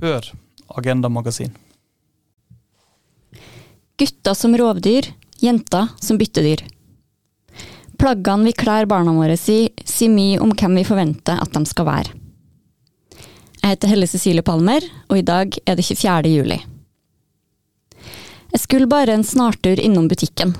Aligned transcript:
Hør 0.00 0.32
Agenda 0.68 1.08
Magasin. 1.08 1.52
Gutter 3.98 4.34
som 4.34 4.56
rovdyr, 4.56 5.10
jenter 5.40 5.88
som 6.00 6.16
byttedyr. 6.18 6.62
Plaggene 8.00 8.48
vi 8.48 8.54
kler 8.56 8.88
barna 8.88 9.12
våre 9.12 9.36
i, 9.36 9.58
sier 9.84 10.08
mye 10.08 10.38
om 10.40 10.54
hvem 10.56 10.78
vi 10.80 10.86
forventer 10.88 11.42
at 11.44 11.52
de 11.52 11.60
skal 11.68 11.88
være. 11.90 12.16
Jeg 13.60 13.74
heter 13.74 13.92
Helle 13.92 14.08
Cecilie 14.08 14.46
Palmer, 14.46 14.86
og 15.12 15.20
i 15.20 15.26
dag 15.26 15.60
er 15.68 15.76
det 15.76 15.84
24. 15.84 16.32
juli. 16.32 16.56
Jeg 18.54 18.62
skulle 18.62 18.88
bare 18.88 19.12
en 19.12 19.26
snartur 19.26 19.76
innom 19.76 20.08
butikken. 20.08 20.56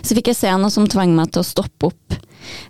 Så 0.00 0.16
fikk 0.16 0.32
jeg 0.32 0.40
se 0.40 0.56
noe 0.56 0.72
som 0.72 0.88
tvang 0.88 1.12
meg 1.12 1.28
til 1.34 1.44
å 1.44 1.50
stoppe 1.50 1.92
opp. 1.92 2.16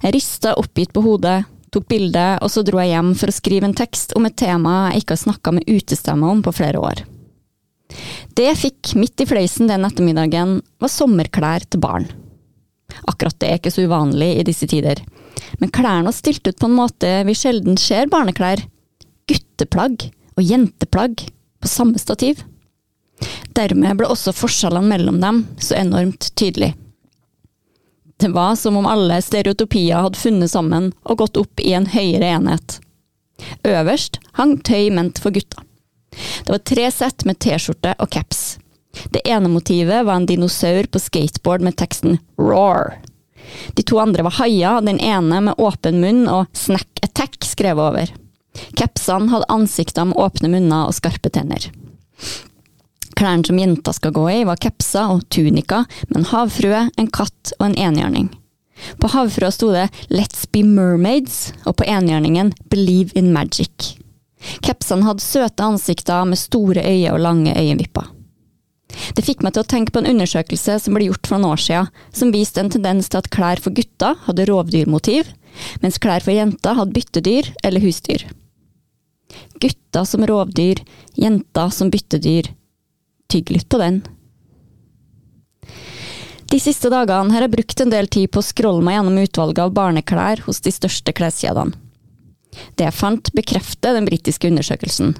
Jeg 0.03 0.17
rista 0.19 0.57
oppgitt 0.59 0.91
på 0.91 1.07
hodet, 1.07 1.45
tok 1.73 1.89
bilde, 1.89 2.27
og 2.45 2.51
så 2.53 2.65
dro 2.67 2.81
jeg 2.83 2.93
hjem 2.93 3.13
for 3.19 3.33
å 3.33 3.35
skrive 3.35 3.69
en 3.69 3.77
tekst 3.77 4.15
om 4.19 4.29
et 4.29 4.37
tema 4.39 4.93
jeg 4.93 5.03
ikke 5.03 5.17
har 5.17 5.23
snakka 5.25 5.55
med 5.57 5.69
utestemme 5.71 6.29
om 6.29 6.43
på 6.45 6.55
flere 6.57 6.83
år. 6.83 7.05
Det 8.37 8.47
jeg 8.47 8.61
fikk 8.61 8.93
midt 9.01 9.21
i 9.21 9.29
fleisen 9.29 9.69
den 9.69 9.85
ettermiddagen, 9.89 10.61
var 10.81 10.93
sommerklær 10.93 11.67
til 11.69 11.83
barn. 11.83 12.09
Akkurat 13.09 13.37
det 13.41 13.49
er 13.49 13.61
ikke 13.61 13.73
så 13.73 13.87
uvanlig 13.89 14.31
i 14.39 14.47
disse 14.47 14.69
tider, 14.69 15.01
men 15.61 15.73
klærne 15.73 16.09
var 16.09 16.17
stilt 16.17 16.47
ut 16.49 16.59
på 16.61 16.69
en 16.69 16.77
måte 16.77 17.13
vi 17.29 17.37
sjelden 17.37 17.79
ser 17.81 18.11
barneklær. 18.13 18.65
Gutteplagg 19.29 20.09
og 20.37 20.45
jenteplagg 20.45 21.25
på 21.63 21.71
samme 21.71 22.01
stativ. 22.01 22.43
Dermed 23.57 24.01
ble 24.01 24.09
også 24.11 24.35
forskjellene 24.35 24.89
mellom 24.89 25.21
dem 25.23 25.45
så 25.63 25.77
enormt 25.79 26.33
tydelig. 26.39 26.73
Det 28.23 28.29
var 28.29 28.57
som 28.57 28.77
om 28.77 28.87
alle 28.87 29.17
stereotopier 29.23 29.99
hadde 29.99 30.19
funnet 30.19 30.51
sammen 30.51 30.93
og 31.03 31.19
gått 31.19 31.39
opp 31.41 31.61
i 31.61 31.73
en 31.75 31.89
høyere 31.91 32.29
enhet. 32.37 32.77
Øverst 33.67 34.21
hang 34.39 34.53
tøy 34.63 34.93
ment 34.95 35.19
for 35.19 35.35
gutta. 35.35 35.65
Det 36.47 36.55
var 36.55 36.63
tre 36.63 36.85
sett 36.95 37.25
med 37.27 37.41
T-skjorte 37.43 37.97
og 37.99 38.13
caps. 38.15 38.61
Det 39.11 39.25
ene 39.27 39.51
motivet 39.51 40.07
var 40.07 40.21
en 40.21 40.29
dinosaur 40.31 40.87
på 40.87 41.03
skateboard 41.03 41.67
med 41.67 41.75
teksten 41.83 42.21
Roar. 42.39 43.01
De 43.75 43.83
to 43.83 43.99
andre 43.99 44.23
var 44.29 44.39
haier, 44.39 44.79
den 44.87 45.03
ene 45.03 45.43
med 45.49 45.59
åpen 45.59 45.99
munn 45.99 46.29
og 46.31 46.47
Snack 46.55 47.03
Attack 47.03 47.43
skrevet 47.43 47.91
over. 47.91 48.15
Capsene 48.79 49.35
hadde 49.35 49.51
ansikter 49.51 50.07
med 50.07 50.23
åpne 50.23 50.55
munner 50.55 50.87
og 50.87 50.95
skarpe 50.95 51.35
tenner. 51.35 51.73
Klærne 53.19 53.47
som 53.47 53.59
jenta 53.59 53.93
skal 53.93 54.15
gå 54.17 54.29
i, 54.31 54.45
var 54.49 54.61
kapser 54.63 55.11
og 55.13 55.27
tunika 55.33 55.85
med 56.09 56.23
en 56.23 56.31
havfrue, 56.33 56.87
en 56.97 57.11
katt 57.13 57.53
og 57.59 57.69
en 57.69 57.77
enhjørning. 57.89 58.31
På 58.99 59.11
havfrua 59.13 59.53
sto 59.55 59.71
det 59.75 59.89
Let's 60.11 60.47
be 60.51 60.65
mermaids, 60.67 61.53
og 61.67 61.77
på 61.79 61.87
enhjørningen 61.87 62.55
Believe 62.73 63.15
in 63.19 63.33
magic. 63.35 63.95
Kapsene 64.65 65.07
hadde 65.07 65.23
søte 65.23 65.63
ansikter 65.63 66.25
med 66.27 66.41
store 66.41 66.83
øyne 66.83 67.13
og 67.15 67.23
lange 67.23 67.55
øyenvipper. 67.55 68.09
Det 69.17 69.25
fikk 69.25 69.43
meg 69.45 69.55
til 69.55 69.65
å 69.65 69.69
tenke 69.69 69.93
på 69.95 70.03
en 70.03 70.11
undersøkelse 70.11 70.77
som 70.85 70.97
ble 70.97 71.07
gjort 71.09 71.29
for 71.29 71.41
noen 71.41 71.55
år 71.55 71.63
siden, 71.65 71.93
som 72.13 72.33
viste 72.35 72.61
en 72.61 72.73
tendens 72.73 73.09
til 73.09 73.23
at 73.23 73.31
klær 73.33 73.63
for 73.63 73.75
gutter 73.77 74.19
hadde 74.27 74.47
rovdyrmotiv, 74.51 75.31
mens 75.85 76.01
klær 76.03 76.25
for 76.25 76.35
jenter 76.35 76.77
hadde 76.77 76.97
byttedyr 76.97 77.53
eller 77.65 77.85
husdyr. 77.85 78.27
Gutter 79.63 80.05
som 80.09 80.27
rovdyr, 80.29 80.83
jenter 81.17 81.73
som 81.73 81.93
byttedyr. 81.93 82.51
Tygg 83.33 83.53
litt 83.55 83.69
på 83.73 83.81
den. 83.81 84.03
De 86.53 86.59
siste 86.61 86.91
dagene 86.93 87.33
har 87.33 87.47
jeg 87.47 87.55
brukt 87.55 87.81
en 87.81 87.93
del 87.93 88.11
tid 88.13 88.29
på 88.29 88.43
å 88.43 88.45
scrolle 88.45 88.85
meg 88.85 88.99
gjennom 88.99 89.21
utvalget 89.23 89.63
av 89.65 89.73
barneklær 89.73 90.43
hos 90.45 90.61
de 90.61 90.73
største 90.75 91.15
kleskjedene. 91.17 91.73
Det 92.77 92.85
jeg 92.85 92.93
fant, 92.93 93.31
bekrefter 93.33 93.97
den 93.97 94.05
britiske 94.05 94.51
undersøkelsen. 94.51 95.15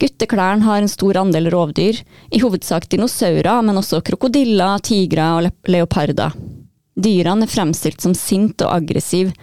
Gutteklærne 0.00 0.64
har 0.64 0.80
en 0.80 0.88
stor 0.88 1.18
andel 1.20 1.50
rovdyr, 1.52 1.98
i 2.32 2.40
hovedsak 2.40 2.86
dinosaurer, 2.88 3.60
men 3.66 3.76
også 3.76 4.00
krokodiller, 4.06 4.80
tigre 4.86 5.26
og 5.36 5.50
leoparder. 5.68 6.32
Dyrene 6.96 7.44
er 7.44 7.52
fremstilt 7.52 8.00
som 8.00 8.14
sint 8.16 8.64
og 8.64 8.72
aggressiv, 8.72 9.34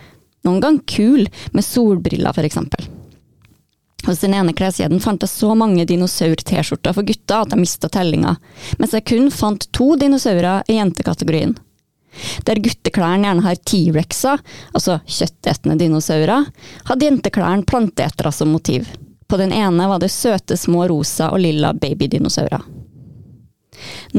noen 0.47 0.63
gang 0.63 0.81
kul, 0.89 1.27
med 1.53 1.67
solbriller 1.67 2.33
for 2.33 2.47
eksempel. 2.47 2.87
Hos 4.11 4.19
den 4.19 4.33
ene 4.35 4.51
kleskjeden 4.51 4.99
fant 4.99 5.21
jeg 5.23 5.31
så 5.31 5.53
mange 5.55 5.85
dinosaur-T-skjorter 5.87 6.91
for 6.97 7.07
gutter 7.07 7.45
at 7.45 7.53
jeg 7.53 7.61
mista 7.61 7.87
tellinga, 7.87 8.33
mens 8.75 8.91
jeg 8.91 9.05
kun 9.07 9.29
fant 9.31 9.69
to 9.71 9.93
dinosaurer 10.01 10.67
i 10.67 10.75
jentekategorien. 10.75 11.53
Der 12.43 12.59
gutteklærne 12.59 13.29
gjerne 13.29 13.45
har 13.45 13.61
T-rexer, 13.71 14.43
altså 14.75 14.97
kjøttetende 15.07 15.79
dinosaurer, 15.79 16.51
hadde 16.91 17.07
jenteklærne 17.07 17.63
planteetere 17.71 18.35
som 18.35 18.51
motiv. 18.51 18.91
På 19.31 19.39
den 19.39 19.55
ene 19.55 19.87
var 19.87 20.03
det 20.03 20.11
søte 20.11 20.59
små 20.59 20.89
rosa 20.91 21.31
og 21.31 21.39
lilla 21.47 21.71
babydinosaurer. 21.71 22.67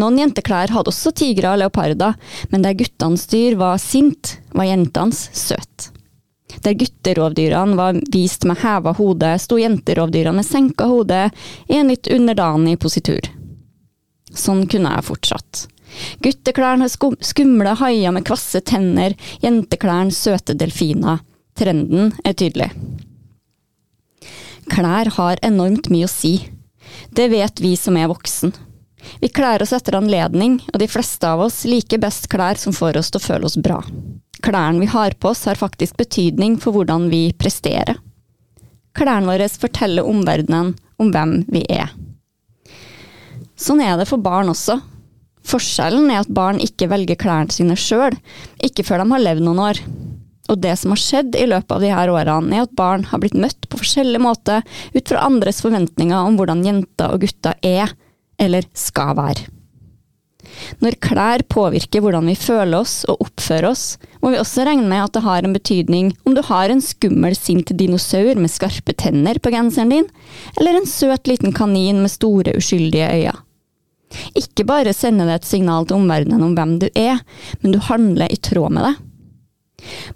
Noen 0.01 0.23
jenteklær 0.25 0.73
hadde 0.73 0.89
også 0.89 1.13
tigre 1.21 1.53
og 1.53 1.61
leoparder, 1.61 2.17
men 2.49 2.65
der 2.65 2.81
guttenes 2.81 3.29
dyr 3.29 3.61
var 3.61 3.77
sint, 3.77 4.39
var 4.57 4.73
jentenes 4.73 5.27
søt. 5.37 5.93
Der 6.61 6.77
gutterovdyrene 6.79 7.77
var 7.79 7.99
vist 8.13 8.45
med 8.45 8.61
heva 8.63 8.93
hode, 8.99 9.35
sto 9.41 9.59
jenterovdyrene 9.61 10.37
med 10.41 10.47
senka 10.47 10.87
hode 10.91 11.25
i 11.69 11.79
en 11.79 11.93
litt 11.93 12.11
underdanig 12.13 12.79
positur. 12.83 13.29
Sånn 14.33 14.67
kunne 14.71 14.95
jeg 14.97 15.09
fortsatt. 15.09 15.67
Gutteklærne 16.25 16.89
skumle 16.89 17.75
haier 17.81 18.15
med 18.15 18.25
kvasse 18.29 18.63
tenner, 18.65 19.17
jenteklærne 19.45 20.15
søte 20.15 20.57
delfiner. 20.57 21.21
Trenden 21.59 22.15
er 22.25 22.37
tydelig. 22.37 22.71
Klær 24.73 25.11
har 25.19 25.41
enormt 25.45 25.91
mye 25.93 26.09
å 26.09 26.13
si. 26.13 26.37
Det 27.13 27.29
vet 27.33 27.61
vi 27.61 27.75
som 27.77 27.97
er 28.01 28.09
voksen. 28.09 28.55
Vi 29.21 29.29
kler 29.29 29.63
oss 29.63 29.73
etter 29.75 29.99
anledning, 29.99 30.61
og 30.73 30.79
de 30.81 30.89
fleste 30.89 31.29
av 31.29 31.43
oss 31.45 31.65
liker 31.69 32.01
best 32.01 32.29
klær 32.33 32.61
som 32.61 32.73
får 32.73 33.01
oss 33.01 33.11
til 33.11 33.21
å 33.21 33.27
føle 33.27 33.49
oss 33.49 33.59
bra. 33.59 33.81
Klærne 34.43 34.83
vi 34.83 34.91
har 34.91 35.15
på 35.23 35.31
oss 35.31 35.45
har 35.47 35.59
faktisk 35.59 35.99
betydning 36.01 36.57
for 36.61 36.75
hvordan 36.75 37.09
vi 37.13 37.29
presterer. 37.39 37.99
Klærne 38.99 39.31
våre 39.31 39.49
forteller 39.49 40.09
omverdenen 40.09 40.75
om 41.01 41.13
hvem 41.15 41.37
vi 41.53 41.63
er. 41.71 41.93
Sånn 43.59 43.83
er 43.85 43.95
det 44.01 44.09
for 44.11 44.23
barn 44.23 44.51
også. 44.51 44.81
Forskjellen 45.47 46.11
er 46.11 46.23
at 46.23 46.35
barn 46.35 46.61
ikke 46.63 46.91
velger 46.91 47.19
klærne 47.19 47.55
sine 47.55 47.77
sjøl, 47.79 48.15
ikke 48.63 48.85
før 48.87 49.03
de 49.03 49.15
har 49.15 49.23
levd 49.23 49.47
noen 49.47 49.63
år. 49.63 49.81
Og 50.51 50.59
det 50.63 50.75
som 50.79 50.93
har 50.93 51.01
skjedd 51.01 51.37
i 51.39 51.47
løpet 51.49 51.73
av 51.77 51.83
de 51.83 51.91
her 51.95 52.11
årene, 52.11 52.57
er 52.57 52.67
at 52.67 52.77
barn 52.79 53.07
har 53.11 53.23
blitt 53.23 53.39
møtt 53.39 53.69
på 53.71 53.79
forskjellig 53.81 54.21
måte 54.23 54.61
ut 54.95 55.07
fra 55.07 55.25
andres 55.27 55.63
forventninger 55.65 56.19
om 56.19 56.39
hvordan 56.39 56.65
jenter 56.67 57.15
og 57.15 57.23
gutter 57.23 57.59
er, 57.63 57.95
eller 58.43 58.67
skal 58.75 59.15
være. 59.19 59.47
Når 60.83 60.99
klær 61.03 61.45
påvirker 61.51 62.03
hvordan 62.03 62.27
vi 62.29 62.37
føler 62.39 62.83
oss 62.83 63.03
og 63.09 63.23
oppfører 63.29 63.71
oss, 63.71 63.87
må 64.23 64.31
vi 64.31 64.39
også 64.41 64.65
regne 64.67 64.87
med 64.87 65.03
at 65.03 65.15
det 65.17 65.25
har 65.25 65.43
en 65.43 65.55
betydning 65.55 66.13
om 66.27 66.37
du 66.37 66.43
har 66.47 66.71
en 66.71 66.83
skummel, 66.83 67.35
sint 67.37 67.73
dinosaur 67.79 68.39
med 68.39 68.53
skarpe 68.53 68.95
tenner 68.95 69.41
på 69.43 69.51
genseren 69.55 69.91
din, 69.93 70.11
eller 70.57 70.79
en 70.79 70.87
søt 70.89 71.27
liten 71.31 71.55
kanin 71.57 72.03
med 72.05 72.13
store, 72.13 72.55
uskyldige 72.59 73.11
øyne. 73.11 73.35
Ikke 74.37 74.67
bare 74.69 74.93
sender 74.93 75.29
det 75.29 75.41
et 75.41 75.49
signal 75.49 75.87
til 75.89 75.97
omverdenen 75.97 76.45
om 76.45 76.53
hvem 76.57 76.77
du 76.83 76.89
er, 76.95 77.23
men 77.63 77.75
du 77.75 77.81
handler 77.83 78.31
i 78.31 78.39
tråd 78.39 78.75
med 78.77 78.87
det. 78.91 78.95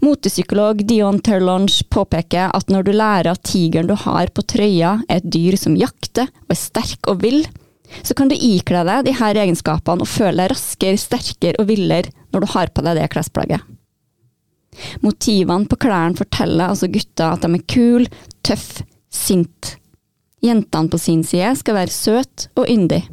Motepsykolog 0.05 0.83
Dion 0.87 1.19
Terlonge 1.25 1.83
påpeker 1.91 2.53
at 2.55 2.69
når 2.71 2.87
du 2.87 2.93
lærer 2.95 3.33
at 3.33 3.43
tigeren 3.49 3.89
du 3.91 3.97
har 3.99 4.31
på 4.31 4.45
trøya 4.47 4.99
er 5.09 5.23
et 5.23 5.31
dyr 5.33 5.57
som 5.59 5.79
jakter 5.79 6.29
og 6.45 6.55
er 6.55 6.61
sterk 6.61 7.11
og 7.11 7.25
vill, 7.25 7.41
så 8.03 8.15
kan 8.19 8.31
du 8.31 8.37
ikle 8.37 8.85
deg 8.87 9.09
de 9.09 9.17
her 9.17 9.41
egenskapene 9.43 10.05
og 10.05 10.11
føle 10.11 10.45
deg 10.45 10.53
raskere, 10.53 11.01
sterkere 11.01 11.59
og 11.63 11.71
villere 11.71 12.13
når 12.35 12.45
du 12.45 12.53
har 12.55 12.71
på 12.75 12.85
deg 12.87 13.01
det 13.01 13.11
klesplagget. 13.15 13.76
Motivene 15.05 15.69
på 15.69 15.79
klærne 15.81 16.19
forteller 16.19 16.71
altså 16.71 16.89
gutta 16.93 17.33
at 17.35 17.45
de 17.45 17.53
er 17.57 17.67
kule, 17.71 18.11
tøff, 18.47 18.83
sint. 19.13 19.77
Jentene 20.45 20.93
på 20.93 21.01
sin 21.01 21.25
side 21.27 21.55
skal 21.59 21.79
være 21.79 21.95
søte 21.95 22.51
og 22.57 22.69
yndige. 22.71 23.09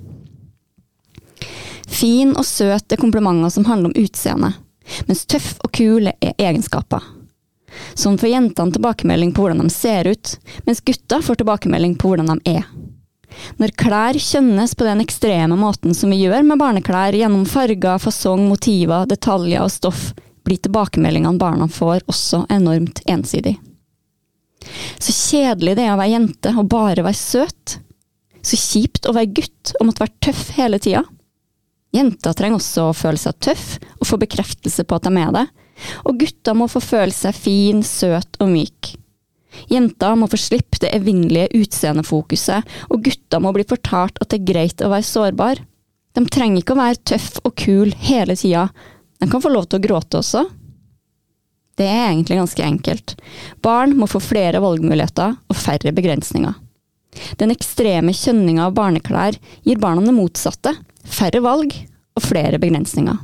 Fin 1.88 2.34
og 2.34 2.46
søt 2.48 2.92
er 2.92 3.00
komplimenter 3.00 3.52
som 3.54 3.68
handler 3.68 3.92
om 3.92 4.00
utseende, 4.04 4.54
mens 5.08 5.26
tøff 5.30 5.58
og 5.64 5.72
kul 5.76 6.10
er 6.10 6.34
egenskaper. 6.38 7.04
Sånn 7.98 8.20
får 8.22 8.30
jentene 8.30 8.76
tilbakemelding 8.76 9.34
på 9.34 9.46
hvordan 9.46 9.64
de 9.66 9.74
ser 9.74 10.10
ut, 10.10 10.36
mens 10.68 10.82
gutta 10.86 11.22
får 11.26 11.42
tilbakemelding 11.42 11.96
på 12.00 12.12
hvordan 12.12 12.34
de 12.34 12.58
er. 12.60 12.68
Når 13.58 13.74
klær 13.80 14.18
kjønnes 14.22 14.76
på 14.78 14.86
den 14.86 15.02
ekstreme 15.02 15.58
måten 15.58 15.96
som 15.98 16.14
vi 16.14 16.22
gjør 16.22 16.46
med 16.46 16.62
barneklær, 16.62 17.18
gjennom 17.18 17.48
farger, 17.50 17.98
fasong, 18.02 18.46
motiver, 18.50 19.08
detaljer 19.10 19.66
og 19.66 19.74
stoff, 19.74 20.12
blir 20.44 20.60
tilbakemeldingene 20.64 21.40
barna 21.42 21.68
får 21.72 22.04
også 22.12 22.44
enormt 22.54 23.04
ensidig. 23.10 23.56
Så 25.00 25.14
kjedelig 25.16 25.78
det 25.78 25.88
er 25.88 25.96
å 25.96 26.00
være 26.00 26.14
jente 26.16 26.54
og 26.56 26.70
bare 26.72 27.04
være 27.06 27.20
søt. 27.20 27.78
Så 28.44 28.60
kjipt 28.60 29.08
å 29.08 29.16
være 29.16 29.32
gutt 29.40 29.74
og 29.80 29.88
måtte 29.88 30.04
være 30.04 30.20
tøff 30.28 30.50
hele 30.58 30.80
tida. 30.84 31.04
Jenter 31.94 32.34
trenger 32.34 32.58
også 32.58 32.90
å 32.90 32.96
føle 32.98 33.22
seg 33.22 33.38
tøff 33.44 33.68
og 34.00 34.08
få 34.10 34.18
bekreftelse 34.24 34.86
på 34.88 34.98
at 34.98 35.08
de 35.08 35.22
er 35.22 35.34
det. 35.36 35.46
Og 36.08 36.18
gutter 36.22 36.58
må 36.58 36.68
få 36.72 36.82
føle 36.84 37.14
seg 37.14 37.38
fin, 37.38 37.84
søt 37.86 38.40
og 38.42 38.50
myk. 38.50 38.94
Jenter 39.70 40.16
må 40.18 40.28
få 40.32 40.40
slippe 40.42 40.80
det 40.82 40.90
evinnelige 40.98 41.52
utseendefokuset, 41.60 42.66
og 42.90 43.04
gutta 43.06 43.40
må 43.42 43.52
bli 43.54 43.66
fortalt 43.70 44.18
at 44.22 44.32
det 44.32 44.40
er 44.40 44.50
greit 44.50 44.82
å 44.82 44.90
være 44.90 45.06
sårbar. 45.06 45.62
De 46.18 46.24
trenger 46.30 46.62
ikke 46.62 46.76
å 46.76 46.82
være 46.82 47.02
tøff 47.14 47.38
og 47.44 47.54
kul 47.62 47.94
hele 48.06 48.36
tida, 48.38 48.68
de 49.24 49.30
kan 49.32 49.42
få 49.42 49.54
lov 49.54 49.70
til 49.70 49.80
å 49.80 49.84
gråte 49.86 50.20
også. 50.20 50.42
Det 51.80 51.86
er 51.88 52.10
egentlig 52.10 52.42
ganske 52.42 52.64
enkelt. 52.66 53.14
Barn 53.64 53.96
må 53.96 54.10
få 54.12 54.20
flere 54.20 54.60
valgmuligheter 54.60 55.38
og 55.48 55.56
færre 55.56 55.94
begrensninger. 55.96 56.58
Den 57.40 57.54
ekstreme 57.54 58.12
kjønninga 58.12 58.66
av 58.68 58.76
barneklær 58.76 59.38
gir 59.64 59.80
barna 59.80 60.04
det 60.04 60.16
motsatte, 60.18 60.74
færre 61.08 61.40
valg 61.46 61.72
og 61.72 62.26
flere 62.26 62.60
begrensninger. 62.60 63.16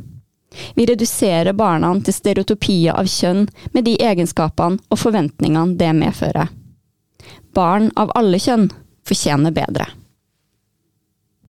Vi 0.80 0.88
reduserer 0.88 1.52
barna 1.52 1.92
til 2.00 2.16
stereotypier 2.16 2.96
av 2.96 3.12
kjønn 3.12 3.50
med 3.76 3.90
de 3.90 3.98
egenskapene 4.00 4.80
og 4.88 5.04
forventningene 5.04 5.76
det 5.84 5.92
medfører. 6.00 6.48
Barn 7.52 7.92
av 8.00 8.16
alle 8.16 8.40
kjønn 8.40 8.70
fortjener 9.04 9.52
bedre. 9.52 9.92